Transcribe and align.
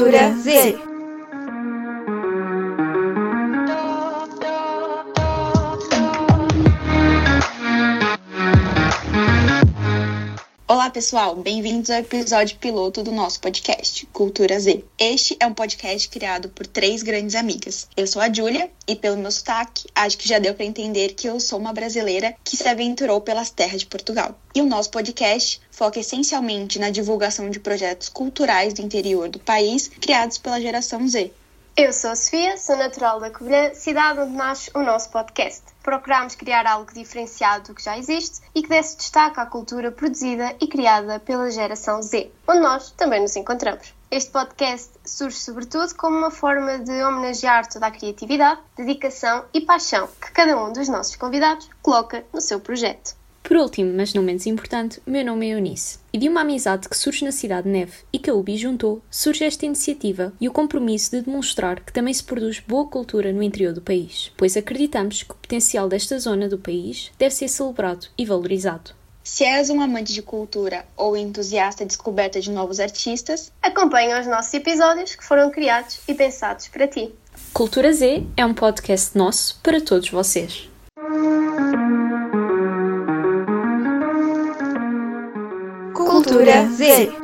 Cultura 0.00 0.34
Z. 0.34 0.89
Olá, 10.72 10.88
pessoal, 10.88 11.34
bem-vindos 11.34 11.90
ao 11.90 11.98
episódio 11.98 12.56
piloto 12.58 13.02
do 13.02 13.10
nosso 13.10 13.40
podcast, 13.40 14.06
Cultura 14.12 14.60
Z. 14.60 14.84
Este 14.96 15.36
é 15.40 15.44
um 15.44 15.52
podcast 15.52 16.08
criado 16.08 16.48
por 16.48 16.64
três 16.64 17.02
grandes 17.02 17.34
amigas. 17.34 17.88
Eu 17.96 18.06
sou 18.06 18.22
a 18.22 18.32
Júlia 18.32 18.70
e, 18.86 18.94
pelo 18.94 19.16
meu 19.16 19.32
sotaque, 19.32 19.88
acho 19.92 20.16
que 20.16 20.28
já 20.28 20.38
deu 20.38 20.54
para 20.54 20.64
entender 20.64 21.14
que 21.14 21.28
eu 21.28 21.40
sou 21.40 21.58
uma 21.58 21.72
brasileira 21.72 22.36
que 22.44 22.56
se 22.56 22.68
aventurou 22.68 23.20
pelas 23.20 23.50
terras 23.50 23.80
de 23.80 23.86
Portugal. 23.86 24.38
E 24.54 24.60
o 24.60 24.64
nosso 24.64 24.92
podcast 24.92 25.60
foca 25.72 25.98
essencialmente 25.98 26.78
na 26.78 26.90
divulgação 26.90 27.50
de 27.50 27.58
projetos 27.58 28.08
culturais 28.08 28.72
do 28.72 28.80
interior 28.80 29.28
do 29.28 29.40
país 29.40 29.88
criados 29.88 30.38
pela 30.38 30.60
geração 30.60 31.08
Z. 31.08 31.32
Eu 31.76 31.92
sou 31.92 32.10
a 32.10 32.16
Sofia, 32.16 32.56
sou 32.56 32.76
natural 32.76 33.20
da 33.20 33.30
Covilhã, 33.30 33.72
cidade 33.74 34.18
onde 34.20 34.36
nasce 34.36 34.70
o 34.74 34.82
nosso 34.82 35.08
podcast. 35.10 35.62
Procuramos 35.82 36.34
criar 36.34 36.66
algo 36.66 36.92
diferenciado 36.92 37.68
do 37.68 37.74
que 37.74 37.84
já 37.84 37.96
existe 37.96 38.42
e 38.54 38.62
que 38.62 38.68
desse 38.68 38.98
destaque 38.98 39.40
à 39.40 39.46
cultura 39.46 39.90
produzida 39.90 40.54
e 40.60 40.66
criada 40.66 41.20
pela 41.20 41.50
geração 41.50 42.02
Z, 42.02 42.30
onde 42.46 42.60
nós 42.60 42.90
também 42.90 43.20
nos 43.20 43.36
encontramos. 43.36 43.94
Este 44.10 44.30
podcast 44.30 44.90
surge 45.06 45.38
sobretudo 45.38 45.94
como 45.94 46.18
uma 46.18 46.30
forma 46.30 46.80
de 46.80 47.02
homenagear 47.02 47.66
toda 47.68 47.86
a 47.86 47.90
criatividade, 47.90 48.60
dedicação 48.76 49.44
e 49.54 49.60
paixão 49.60 50.08
que 50.20 50.32
cada 50.32 50.60
um 50.60 50.72
dos 50.72 50.88
nossos 50.88 51.16
convidados 51.16 51.70
coloca 51.80 52.24
no 52.32 52.40
seu 52.40 52.60
projeto. 52.60 53.19
Por 53.50 53.56
último, 53.56 53.92
mas 53.96 54.14
não 54.14 54.22
menos 54.22 54.46
importante, 54.46 55.02
o 55.04 55.10
meu 55.10 55.24
nome 55.24 55.48
é 55.48 55.54
Eunice. 55.54 55.98
E 56.12 56.18
de 56.18 56.28
uma 56.28 56.42
amizade 56.42 56.88
que 56.88 56.96
surge 56.96 57.24
na 57.24 57.32
cidade 57.32 57.64
de 57.64 57.70
Neve 57.70 57.94
e 58.12 58.18
que 58.20 58.30
a 58.30 58.34
UBI 58.34 58.56
juntou, 58.56 59.02
surge 59.10 59.42
esta 59.42 59.66
iniciativa 59.66 60.32
e 60.40 60.48
o 60.48 60.52
compromisso 60.52 61.10
de 61.10 61.22
demonstrar 61.22 61.80
que 61.80 61.92
também 61.92 62.14
se 62.14 62.22
produz 62.22 62.60
boa 62.60 62.86
cultura 62.86 63.32
no 63.32 63.42
interior 63.42 63.72
do 63.72 63.80
país, 63.80 64.30
pois 64.36 64.56
acreditamos 64.56 65.24
que 65.24 65.32
o 65.32 65.34
potencial 65.34 65.88
desta 65.88 66.16
zona 66.20 66.48
do 66.48 66.60
país 66.60 67.10
deve 67.18 67.34
ser 67.34 67.48
celebrado 67.48 68.06
e 68.16 68.24
valorizado. 68.24 68.92
Se 69.24 69.42
és 69.42 69.68
um 69.68 69.80
amante 69.80 70.14
de 70.14 70.22
cultura 70.22 70.86
ou 70.96 71.16
entusiasta 71.16 71.82
de 71.82 71.88
descoberta 71.88 72.40
de 72.40 72.52
novos 72.52 72.78
artistas, 72.78 73.50
acompanha 73.60 74.20
os 74.20 74.28
nossos 74.28 74.54
episódios 74.54 75.16
que 75.16 75.24
foram 75.24 75.50
criados 75.50 75.98
e 76.06 76.14
pensados 76.14 76.68
para 76.68 76.86
ti. 76.86 77.12
Cultura 77.52 77.92
Z 77.92 78.24
é 78.36 78.46
um 78.46 78.54
podcast 78.54 79.18
nosso 79.18 79.58
para 79.60 79.80
todos 79.80 80.08
vocês. 80.08 80.69
Cultura 86.30 86.64
Z. 86.70 87.19